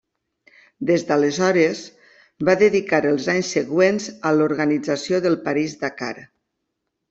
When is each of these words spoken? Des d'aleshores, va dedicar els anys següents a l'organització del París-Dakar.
Des 0.89 1.03
d'aleshores, 1.09 1.81
va 2.49 2.57
dedicar 2.63 3.03
els 3.11 3.29
anys 3.35 3.53
següents 3.59 4.11
a 4.31 4.35
l'organització 4.41 5.23
del 5.29 5.41
París-Dakar. 5.49 6.15